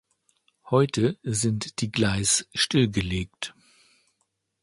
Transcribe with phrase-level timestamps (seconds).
[0.71, 3.53] Heute sind die Gleis stillgelegt.